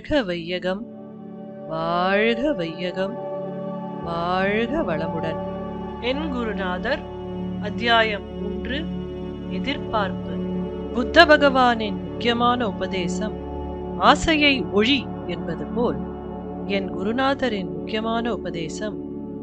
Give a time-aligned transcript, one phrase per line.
[0.00, 0.86] வாழ்க வையகம்.
[1.68, 3.18] வாழ்க வையகம்.
[4.04, 5.36] வாழ்க வளமுடன்.
[6.00, 6.98] என் குருநாதர்
[7.62, 8.84] அத்தியாயம் மூன்று
[9.50, 10.30] எதிர்பார்ப்பு.
[10.94, 13.32] புத்த பகவானின் முக்கியமான உபதேசம்
[13.98, 15.98] ஆசையை ஒழி என்பது போல்.
[16.66, 18.96] என் குருநாதரின் முக்கியமான உபதேசம்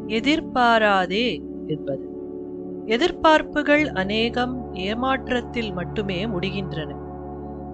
[0.07, 2.09] எதிர்பாராதே என்பது.
[2.85, 6.95] எதிர்பார்ப்புகள் அநேகம் ஏமாற்றத்தில் மட்டுமே முடிகின்றன.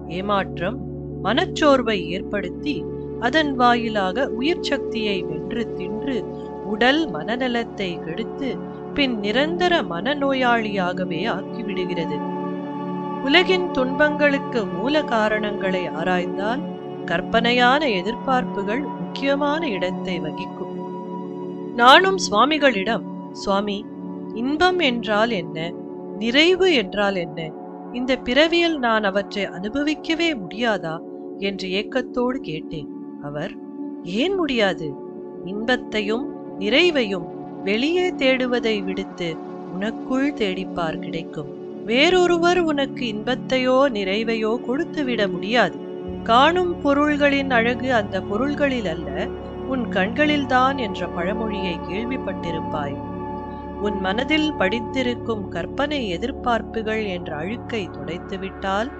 [0.08, 0.93] ஏமாற்றம்
[1.24, 2.84] மனச்சோர்வை ஏற்படுத்தி
[3.20, 6.24] அதன் வாயிலாக உயிர் சக்தியை வென்று தின்று
[6.66, 8.56] உடல் மனநலத்தை கெடுத்து
[8.94, 12.16] பின் நிரந்தர மனநோயாளியாகவே ஆக்கிவிடுகிறது.
[13.22, 16.62] உலகின் துன்பங்களுக்கு மூல காரணங்களை ஆராய்ந்தால்
[17.04, 20.74] கற்பனையான எதிர்பார்ப்புகள் முக்கியமான இடத்தை வகிக்கும்.
[21.74, 23.84] நானும் சுவாமிகளிடம் சுவாமி
[24.34, 25.72] இன்பம் என்றால் என்ன?
[26.18, 27.50] நிறைவு என்றால் என்ன?
[27.92, 30.94] இந்த பிறவியில் நான் அவற்றை அனுபவிக்கவே முடியாதா?
[31.44, 32.90] என்று ஏக்கத்தோடு கேட்டேன்.
[33.22, 33.52] அவர்
[34.02, 34.88] ஏன் முடியாது?
[35.44, 36.26] இன்பத்தையும்
[36.60, 37.28] நிறைவையும்
[37.64, 39.28] வெளியே தேடுவதை விடுத்து
[39.74, 41.50] உனக்குள் தேடிப்பார் கிடைக்கும்.
[41.84, 45.76] வேறொருவர் உனக்கு இன்பத்தையோ நிறைவையோ கொடுத்துவிட முடியாது.
[46.22, 49.08] காணும் பொருள்களின் அழகு அந்த பொருள்களில் அல்ல
[49.68, 52.96] உன் கண்களில்தான் என்ற பழமொழியை கேள்விப்பட்டிருப்பாய்.
[53.82, 58.90] உன் மனதில் படித்திருக்கும் கற்பனை எதிர்பார்ப்புகள் என்ற அழுக்கை துடைத்துவிட்டால்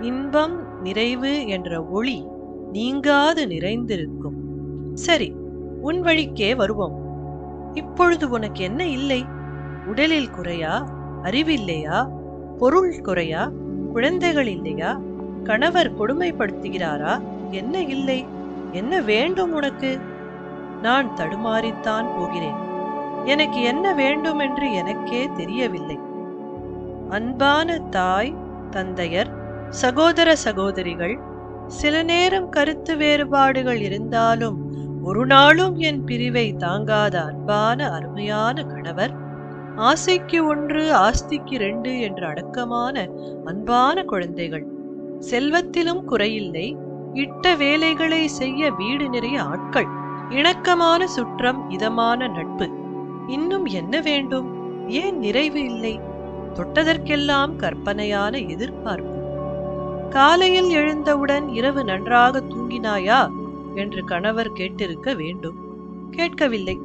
[0.00, 2.26] இன்பம் நிறைவு என்ற ஒளி
[2.72, 4.36] நீங்காது நிறைந்திருக்கும்.
[4.94, 5.32] சரி
[5.80, 6.96] உன் வழிக்கே வருவோம்.
[7.74, 9.24] இப்பொழுது உனக்கு என்ன இல்லை?
[9.86, 10.88] உடலில் குறையா?
[11.22, 12.08] அறிவில்லையா?
[12.58, 13.50] பொருள் குறையா?
[13.92, 15.00] குழந்தைகள் இல்லையா?
[15.44, 17.20] கணவர் கொடுமைப்படுத்துகிறாரா?
[17.50, 18.26] என்ன இல்லை?
[18.72, 19.98] என்ன வேண்டும் உனக்கு?
[20.82, 22.54] நான் தடுமாறித்தான் போகிறேன்.
[23.24, 25.98] எனக்கு என்ன வேண்டும் என்று எனக்கே தெரியவில்லை.
[27.10, 28.34] அன்பான தாய்
[28.70, 29.37] தந்தையர்
[29.68, 31.18] சகோதர சகோதரிகள்
[31.66, 34.56] சில நேரம் கருத்து வேறுபாடுகள் இருந்தாலும்
[35.02, 39.12] ஒரு நாளும் என் பிரிவை தாங்காத அன்பான அருமையான கணவர்
[39.76, 43.08] ஆசைக்கு ஒன்று ஆஸ்திக்கு ரெண்டு என்ற அடக்கமான
[43.44, 44.66] அன்பான குழந்தைகள்.
[45.30, 46.76] செல்வத்திலும் குறையில்லை.
[47.14, 49.86] இட்ட வேலைகளை செய்ய வீடு நிறைய ஆட்கள்.
[50.28, 52.70] இணக்கமான சுற்றம் இதமான நட்பு.
[53.28, 54.48] இன்னும் என்ன வேண்டும்?
[54.88, 56.00] ஏன் நிறைவு இல்லை?
[56.54, 59.07] தொட்டதற்கெல்லாம் கற்பனையான எதிர்பார்ப்பு.
[60.08, 63.30] காலையில் எழுந்தவுடன் இரவு நன்றாக தூங்கினாயா?
[63.74, 65.56] என்று கணவர் கேட்டிருக்க வேண்டும்.
[66.10, 66.78] கேட்கவில்லை.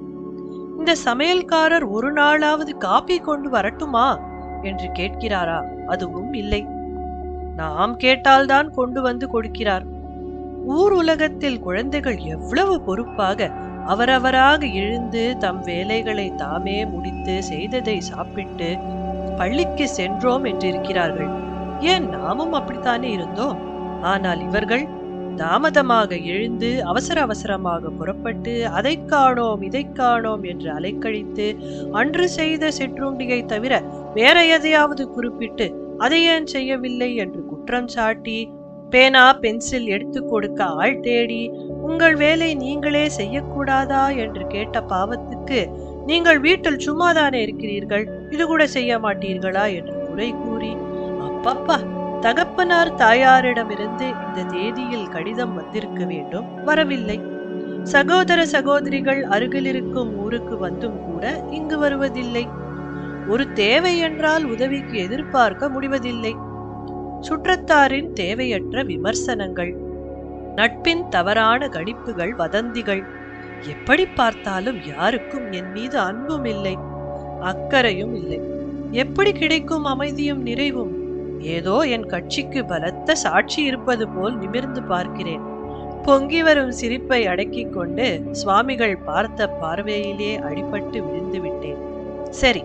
[0.77, 4.19] இந்த சமையல்காரர் ஒரு நாளாவது காப்பி கொண்டு வரட்டுமா?
[4.61, 5.85] என்று கேட்கிறாரா?
[5.85, 6.61] அதுவும் இல்லை.
[7.55, 9.85] நாம் கேட்டால்தான் கொண்டு வந்து கொடுக்கிறார்.
[10.65, 13.51] ஊர் உலகத்தில் குழந்தைகள் எவ்வளவு பொறுப்பாக
[13.87, 18.77] அவரவராக எழுந்து தம் வேலைகளை தாமே முடித்து செய்ததை சாப்பிட்டு
[19.37, 21.42] பள்ளிக்கு சென்றோம் என்றிருக்கிறார்கள்.
[21.83, 23.57] ஏன் நாமும் அப்படித்தானே இருந்தோம்?
[24.01, 25.01] ஆனால் இவர்கள்
[25.35, 31.47] தாமதமாக எழுந்து அவசர அவசரமாக புறப்பட்டு அதை காணோம் இதை காணோம் என்று அலைக்கழித்து
[31.91, 33.81] அன்று செய்த சிற்றுண்டியை தவிர
[34.13, 38.49] வேற எதையாவது குறிப்பிட்டு அதை ஏன் செய்யவில்லை என்று குற்றம் சாட்டி
[38.89, 41.51] பேனா பென்சில் எடுத்து கொடுக்க ஆள் தேடி
[41.81, 44.15] உங்கள் வேலை நீங்களே செய்யக்கூடாதா?
[44.15, 45.59] என்று கேட்ட பாவத்துக்கு
[46.05, 48.05] நீங்கள் வீட்டில் சும்மாதானே இருக்கிறீர்கள்?
[48.29, 49.75] இது கூட செய்ய மாட்டீர்களா?
[49.75, 50.71] என்று குறை கூறி
[51.45, 51.75] அப்பப்பா
[52.19, 56.63] தகப்பனார் தாயாரிடமிருந்து இந்த தேதியில் கடிதம் வந்திருக்க வேண்டும்.
[56.63, 57.17] வரவில்லை.
[57.83, 62.45] சகோதர சகோதரிகள் அருகில் இருக்கும் ஊருக்கு வந்தும் கூட இங்கு வருவதில்லை.
[63.27, 66.33] ஒரு தேவை என்றால் உதவிக்கு எதிர்பார்க்க முடிவதில்லை.
[67.19, 69.73] சுற்றத்தாரின் தேவையற்ற விமர்சனங்கள்
[70.55, 73.03] நட்பின் தவறான கணிப்புகள் வதந்திகள்
[73.61, 76.75] எப்படி பார்த்தாலும் யாருக்கும் என் மீது அன்பும் இல்லை
[77.39, 78.41] அக்கறையும் இல்லை.
[78.91, 81.01] எப்படி கிடைக்கும் அமைதியும் நிறைவும்
[81.43, 85.41] ஏதோ என் கட்சிக்கு பலத்த சாட்சி இருப்பது போல் நிமிர்ந்து பார்க்கிறேன்.
[86.03, 91.77] பொங்கி வரும் சிரிப்பை அடக்கிக் கொண்டு சுவாமிகள் பார்த்த பார்வையிலே அடிபட்டு விழுந்து விட்டேன்.
[92.29, 92.63] சரி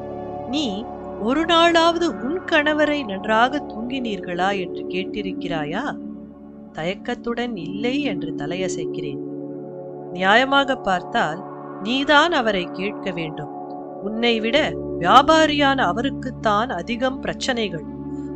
[0.51, 0.85] நீ
[1.21, 5.85] ஒரு நாளாவது உன் கணவரை நன்றாக தூங்கினீர்களா என்று கேட்டிருக்கிறாயா?
[6.73, 9.23] தயக்கத்துடன் இல்லை என்று தலையசைக்கிறேன்.
[10.13, 11.41] நியாயமாக பார்த்தால்
[11.83, 13.53] நீதான் அவரை கேட்க வேண்டும்.
[14.03, 17.85] உன்னை விட வியாபாரியான அவருக்குத்தான் அதிகம் பிரச்சனைகள்.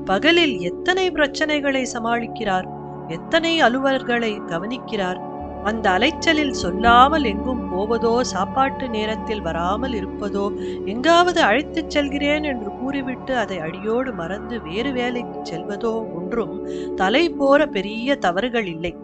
[0.07, 2.67] பகலில் எத்தனை பிரச்சனைகளை சமாளிக்கிறார்
[3.09, 5.21] எத்தனை அலுவலர்களை கவனிக்கிறார்
[5.65, 10.45] அந்த அலைச்சலில் சொல்லாமல் எங்கும் போவதோ சாப்பாட்டு நேரத்தில் வராமல் இருப்பதோ
[10.85, 16.57] எங்காவது அழைத்துச் செல்கிறேன் என்று கூறிவிட்டு அதை அடியோடு மறந்து வேறு வேலைக்கு செல்வதோ ஒன்றும்
[16.95, 18.95] தலை போற பெரிய தவறுகள் இல்லை.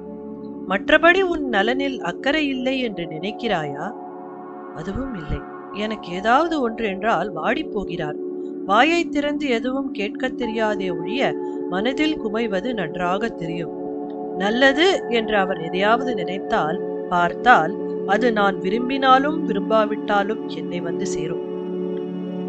[0.69, 3.87] மற்றபடி உன் நலனில் அக்கறை இல்லை என்று நினைக்கிறாயா?
[4.75, 5.41] அதுவும் இல்லை.
[5.75, 8.19] எனக்கு ஏதாவது ஒன்று என்றால் வாடிப்போகிறார்
[8.69, 11.35] வாயை திறந்து எதுவும் கேட்கத் தெரியாதே ஒழிய
[11.71, 13.71] மனதில் குமைவது நன்றாக தெரியும்.
[14.37, 17.77] நல்லது என்று அவர் எதையாவது நினைத்தால் பார்த்தால்
[18.07, 21.43] அது நான் விரும்பினாலும் விரும்பாவிட்டாலும் என்னை வந்து சேரும்.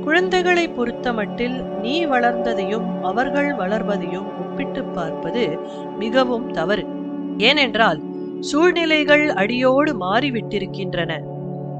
[0.03, 5.59] குழந்தைகளை பொறுத்தமட்டில் நீ வளர்ந்ததையும் அவர்கள் வளர்வதையும் ஒப்பிட்டு பார்ப்பது
[5.97, 6.85] மிகவும் தவறு.
[7.37, 8.01] ஏனென்றால்
[8.39, 11.21] சூழ்நிலைகள் அடியோடு மாறிவிட்டிருக்கின்றன.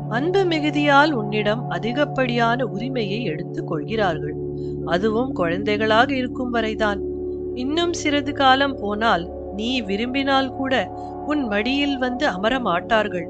[0.10, 4.36] அன்பு மிகுதியால் உன்னிடம் அதிகப்படியான உரிமையை எடுத்துக் கொள்கிறார்கள்.
[4.86, 7.02] அதுவும் குழந்தைகளாக இருக்கும் வரைதான்.
[7.56, 10.92] இன்னும் சிறிது காலம் போனால் நீ விரும்பினால் கூட
[11.26, 13.28] உன் மடியில் வந்து அமர மாட்டார்கள்.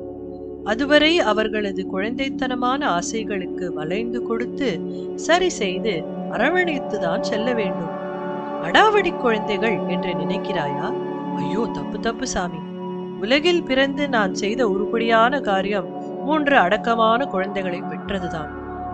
[0.64, 4.82] அதுவரை அவர்களது குழந்தைத்தனமான ஆசைகளுக்கு வளைந்து கொடுத்து
[5.16, 7.94] சரி செய்து அரவணைத்துதான் செல்ல வேண்டும்.
[8.62, 10.94] அடாவடி குழந்தைகள் என்று நினைக்கிறாயா?
[11.36, 12.58] ஐயோ தப்பு தப்பு சாமி.
[13.22, 18.52] உலகில் பிறந்து நான் செய்த உருப்படியான காரியம் மூன்று அடக்கமான குழந்தைகளை பெற்றதுதான்.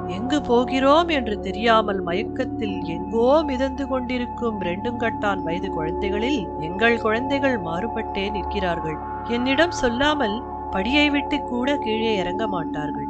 [0.07, 8.97] எங்கு போகிறோம் என்று தெரியாமல் மயக்கத்தில் எங்கோ மிதந்து கொண்டிருக்கும் ரெண்டுங்கட்டான் வயது குழந்தைகளில் எங்கள் குழந்தைகள் மாறுபட்டே நிற்கிறார்கள்.
[9.27, 13.07] என்னிடம் சொல்லாமல் படியை விட்டு கூட கீழே இறங்க மாட்டார்கள்.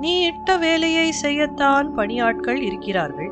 [0.00, 3.30] நீ இட்ட வேலையை செய்யத்தான் பணியாட்கள் இருக்கிறார்கள்.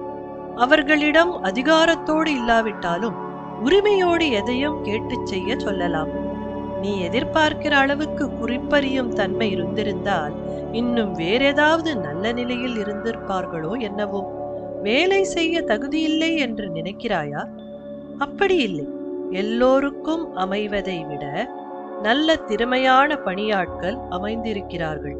[0.56, 3.18] அவர்களிடம் அதிகாரத்தோடு இல்லாவிட்டாலும்
[3.60, 6.08] உரிமையோடு எதையும் கேட்டுச் செய்ய சொல்லலாம்.
[6.80, 10.34] நீ எதிர்பார்க்கிற அளவுக்கு குறிப்பறியும் தன்மை இருந்திருந்தால்
[10.72, 14.22] இன்னும் வேறேதாவது நல்ல நிலையில் இருந்திருப்பார்களோ என்னவோ?
[14.82, 17.42] வேலை செய்ய தகுதியில்லை என்று நினைக்கிறாயா?
[18.18, 18.86] அப்படி இல்லை.
[19.30, 21.50] எல்லோருக்கும் அமைவதை விட
[22.02, 25.16] நல்ல திறமையான பணியாட்கள் அமைந்திருக்கிறார்கள்.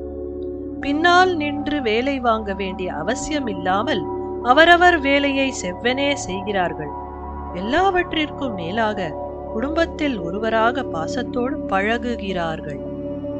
[0.80, 4.02] பின்னால் நின்று வேலை வாங்க வேண்டிய அவசியம் இல்லாமல்
[4.42, 6.92] அவரவர் வேலையை செவ்வனே செய்கிறார்கள்.
[7.54, 12.80] எல்லாவற்றிற்கும் மேலாக குடும்பத்தில் ஒருவராக பாசத்தோடு பழகுகிறார்கள்.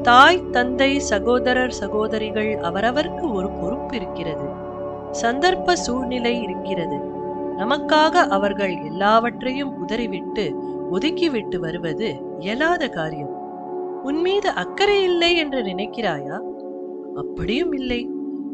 [0.03, 4.49] தாய் தந்தை சகோதரர் சகோதரிகள் அவரவருக்கு ஒரு பொறுப்பு இருக்கிறது.
[5.12, 6.97] சந்தர்ப்ப சூழ்நிலை இருக்கிறது.
[7.59, 10.55] நமக்காக அவர்கள் எல்லாவற்றையும் உதறிவிட்டு
[10.93, 13.39] ஒதுக்கிவிட்டு வருவது இயலாத காரியம்.
[14.03, 16.41] உன் மீது அக்கறை இல்லை என்று நினைக்கிறாயா?
[17.15, 18.11] அப்படியும் இல்லை.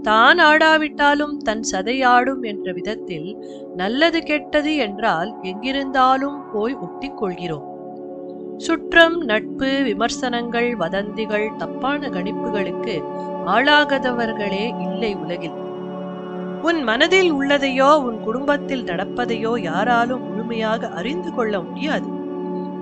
[0.06, 3.31] தான் ஆடாவிட்டாலும் தன் சதையாடும் என்ற விதத்தில்
[3.75, 7.67] நல்லது கெட்டது என்றால் எங்கிருந்தாலும் போய் ஒட்டிக் கொள்கிறோம்
[8.58, 12.94] சுற்றம் நட்பு விமர்சனங்கள் வதந்திகள் தப்பான கணிப்புகளுக்கு
[13.47, 15.56] ஆளாகாதவர்களே இல்லை உலகில்.
[16.62, 22.08] உன் மனதில் உள்ளதையோ உன் குடும்பத்தில் நடப்பதையோ யாராலும் முழுமையாக அறிந்து கொள்ள முடியாது.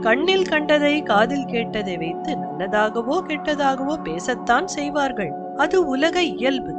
[0.00, 5.32] கண்ணில் கண்டதை காதில் கேட்டதை வைத்து நல்லதாகவோ கெட்டதாகவோ பேசத்தான் செய்வார்கள்.
[5.56, 6.74] அது உலக இயல்பு.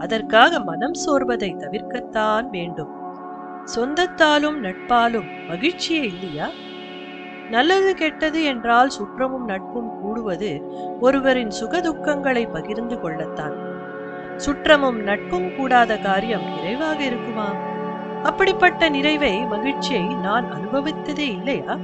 [0.00, 2.88] அதற்காக மனம் சோர்வதை தவிர்க்கத்தான் வேண்டும்.
[3.76, 6.48] சொந்தத்தாலும் நட்பாலும் மகிழ்ச்சியே இல்லையா?
[7.50, 10.50] நல்லது கெட்டது என்றால் சுற்றமும் நட்பும் கூடுவது
[11.00, 13.56] ஒருவரின் சுகதுக்கங்களை பகிர்ந்து கொள்ளத்தான்.
[14.36, 17.48] சுற்றமும் நட்பும் கூடாத காரியம் நிறைவாக இருக்குமா?
[18.22, 21.78] அப்படிப்பட்ட நிறைவை மகிழ்ச்சியை நான் அனுபவித்ததே இல்லையா?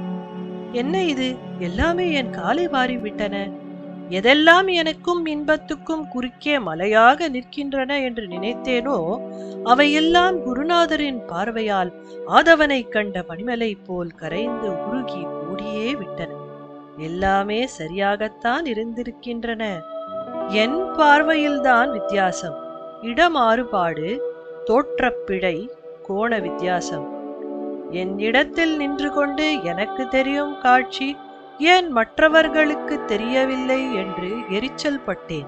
[0.71, 1.35] என்ன இது?
[1.59, 3.65] எல்லாமே என் காலை வாரி விட்டன
[4.09, 8.97] எதெல்லாம் எனக்கும் இன்பத்துக்கும் குறுக்கே மலையாக நிற்கின்றன என்று நினைத்தேனோ
[9.63, 11.91] அவையெல்லாம் குருநாதரின் பார்வையால்
[12.27, 16.31] ஆதவனை கண்ட பனிமலை போல் கரைந்து உருகி ஓடியே விட்டன.
[16.97, 19.63] எல்லாமே சரியாகத்தான் இருந்திருக்கின்றன.
[20.47, 22.57] என் பார்வையில்தான் வித்தியாசம்.
[23.01, 24.19] இடமாறுபாடு
[24.65, 25.69] தோற்றப்பிழை
[26.07, 27.05] கோண வித்தியாசம்.
[27.91, 31.15] என் இடத்தில் நின்று கொண்டு எனக்கு தெரியும் காட்சி
[31.59, 35.47] ஏன் மற்றவர்களுக்கு தெரியவில்லை என்று எரிச்சல் பட்டேன்.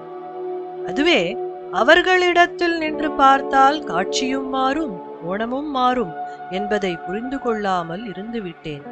[0.86, 1.36] அதுவே
[1.72, 6.12] அவர்களிடத்தில் நின்று பார்த்தால் காட்சியும் மாறும் கோணமும் மாறும்
[6.50, 8.82] என்பதை புரிந்து கொள்ளாமல் இருந்துவிட்டேன்.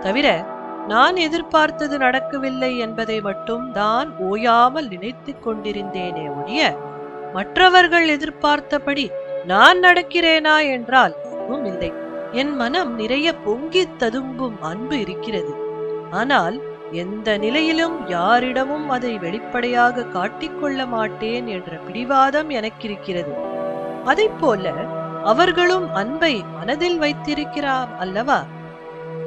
[0.00, 0.44] தவிர
[0.88, 6.76] நான் எதிர்பார்த்தது நடக்கவில்லை என்பதை மட்டும் தான் ஓயாமல் நினைத்துக் கொண்டிருந்தேனே ஒழிய
[7.32, 9.10] மற்றவர்கள் எதிர்பார்த்தபடி
[9.46, 11.16] நான் நடக்கிறேனா என்றால்
[11.64, 11.92] இல்லை.
[12.32, 15.68] என் மனம் நிறைய பொங்கி ததும்பும் அன்பு இருக்கிறது.
[16.10, 16.60] ஆனால்
[16.92, 23.34] எந்த நிலையிலும் யாரிடமும் அதை வெளிப்படையாக காட்டிக்கொள்ள மாட்டேன் என்ற பிடிவாதம் எனக்கிருக்கிறது.
[24.04, 24.72] அதை போல
[25.24, 28.42] அவர்களும் அன்பை மனதில் வைத்திருக்கிறார் அல்லவா?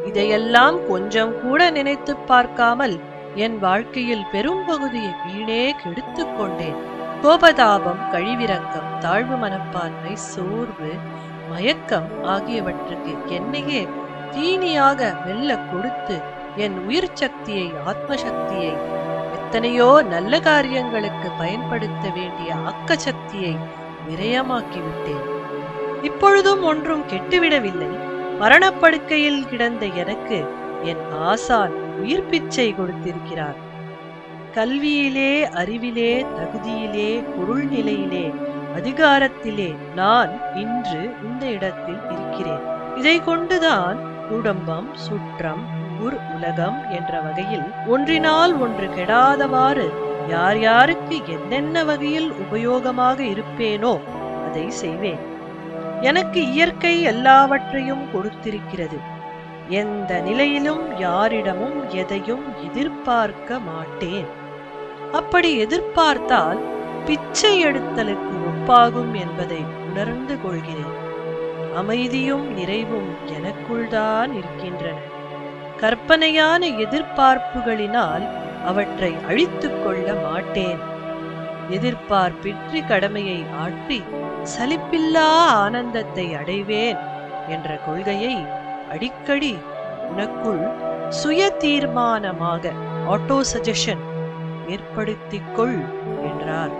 [0.05, 2.99] இதையெல்லாம் கொஞ்சம் கூட நினைத்து பார்க்காமல்
[3.35, 6.91] என் வாழ்க்கையில் பெரும் பகுதியை வீணே கெடுத்துக் கொண்டேன்.
[7.23, 10.91] கோபதாபம் கழிவிரங்கம் தாழ்வு மனப்பான்மை சோர்வு
[11.51, 13.87] மயக்கம் ஆகியவற்றுக்கு என்னையே
[14.31, 18.73] தீனியாக மெல்ல கொடுத்து என் உயிர் சக்தியை ஆத்ம சக்தியை
[19.33, 23.57] எத்தனையோ நல்ல காரியங்களுக்கு பயன்படுத்த வேண்டிய ஆக்க சக்தியை
[24.09, 25.25] விரயமாக்கிவிட்டேன்.
[26.01, 27.89] இப்பொழுதும் ஒன்றும் கெட்டுவிடவில்லை.
[28.39, 30.45] மரணப்படுக்கையில் கிடந்த எனக்கு
[30.83, 33.55] என் ஆசான் உயிர் பிச்சை கொடுத்திருக்கிறார்.
[34.55, 38.33] கல்வியிலே அறிவிலே தகுதியிலே பொருள் நிலையிலே
[38.75, 42.61] அதிகாரத்திலே நான் இன்று இந்த இடத்தில் இருக்கிறேன்.
[42.95, 43.97] இதை கொண்டுதான்
[44.29, 49.87] குடும்பம் சுற்றம் ஊர் உலகம் என்ற வகையில் ஒன்றினால் ஒன்று கெடாதவாறு
[50.29, 53.93] யார் யாருக்கு என்னென்ன வகையில் உபயோகமாக இருப்பேனோ
[54.47, 55.23] அதை செய்வேன்.
[56.01, 58.97] எனக்கு இயற்கை எல்லாவற்றையும் கொடுத்திருக்கிறது.
[59.67, 64.27] எந்த நிலையிலும் யாரிடமும் எதையும் எதிர்பார்க்க மாட்டேன்.
[65.11, 66.59] அப்படி எதிர்பார்த்தால்
[67.05, 70.93] பிச்சை எடுத்தலுக்கு ஒப்பாகும் என்பதை உணர்ந்து கொள்கிறேன்.
[71.75, 74.99] அமைதியும் நிறைவும் எனக்குள்தான் இருக்கின்றன.
[75.83, 78.25] கற்பனையான எதிர்பார்ப்புகளினால்
[78.65, 80.79] அவற்றை அழித்துக் கொள்ள மாட்டேன்.
[81.69, 84.03] எதிர்பார்ப்பின்றி கடமையை ஆற்றி
[84.43, 85.25] சலிப்பில்லா
[85.63, 86.97] ஆனந்தத்தை அடைவேன்
[87.49, 88.35] என்ற கொள்கையை
[88.91, 89.57] அடிக்கடி
[90.09, 90.63] உனக்குள்
[91.09, 92.71] சுய தீர்மானமாக
[93.09, 94.03] ஆட்டோ சஜஷன்
[94.67, 95.79] ஏற்படுத்திக் கொள்
[96.29, 96.73] என்றார்.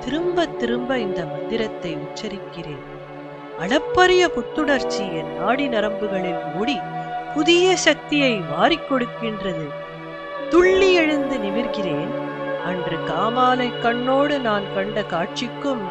[0.00, 2.84] திரும்ப திரும்ப இந்த மந்திரத்தை உச்சரிக்கிறேன்.
[3.60, 6.78] அளப்பரிய புத்துணர்ச்சி என் நாடி நரம்புகளில் ஓடி
[7.34, 9.66] புதிய சக்தியை வாரிக் கொடுக்கின்றது.
[10.50, 12.10] துள்ளி எழுந்து நிமிர்கிறேன்.
[12.64, 15.82] அன்று காமாலை கண்ணோடு நான் கண்ட காட்சிக்கும்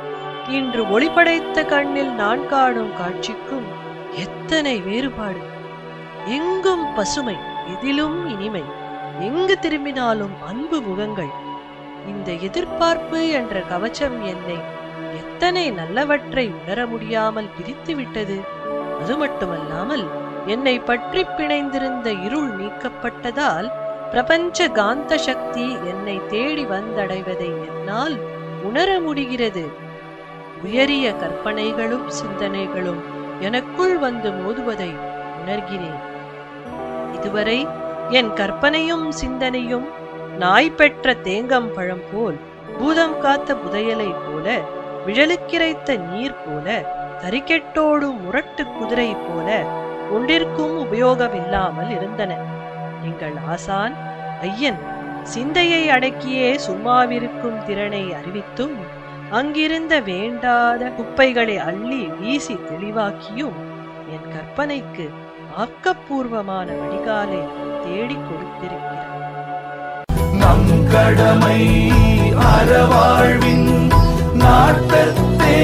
[0.49, 3.67] இன்று ஒளிபடைத்த கண்ணில் நான் காணும் காட்சிக்கும்
[4.15, 5.41] எத்தனை வேறுபாடு!
[6.27, 7.35] எங்கும் பசுமை
[7.73, 8.63] எதிலும் இனிமை.
[9.19, 11.31] எங்கு திரும்பினாலும் அன்பு முகங்கள்.
[12.07, 14.59] இந்த எதிர்பார்ப்பு என்ற கவச்சம் என்னை
[15.15, 18.37] எத்தனை நல்லவற்றை உணர முடியாமல் பிரித்து விட்டது
[19.01, 20.05] அது மட்டுமல்லாமல்
[20.45, 23.71] என்னை பற்றி பிணைந்திருந்த இருள் நீக்கப்பட்டதால்
[24.11, 28.17] பிரபஞ்ச காந்த சக்தி என்னை தேடி வந்தடைவதை என்னால்
[28.63, 29.63] உணர முடிகிறது.
[30.63, 32.99] உயரிய கற்பனைகளும் சிந்தனைகளும்
[33.39, 34.91] எனக்குள் வந்து மோதுவதை
[35.41, 36.01] உணர்கிறேன்.
[37.13, 37.67] இதுவரை
[38.09, 39.87] என் கற்பனையும் சிந்தனையும்
[40.37, 42.37] நாய் பெற்ற தேங்கம் பழம் போல்
[42.79, 44.59] பூதம் காத்த புதையலை போல
[45.07, 49.65] விழலுக்கிரைத்த நீர் போல தறிக்கெட்டோடும் முரட்டு குதிரை போல
[50.13, 52.31] ஒன்றிற்கும் உபயோகமில்லாமல் இருந்தன.
[53.03, 53.95] எங்கள் ஆசான்
[54.41, 54.79] ஐயன்
[55.23, 58.75] சிந்தையை அடக்கியே சும்மாவிருக்கும் திறனை அறிவித்தும்
[59.31, 63.59] அங்கிருந்த வேண்டாத குப்பைகளை அள்ளி வீசி தெளிவாக்கியும்
[64.13, 65.05] என் கற்பனைக்கு
[65.63, 67.41] ஆக்கப்பூர்வமான வடிகாலை
[67.83, 69.09] தேடிக் கொடுத்திருக்கிறார்.
[70.41, 71.61] நம் கடமை
[72.51, 73.69] அறவாழ்வின்
[74.43, 75.57] நாட்டத்தே